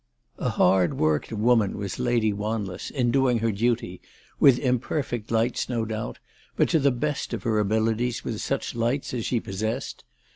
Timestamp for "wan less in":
2.33-3.11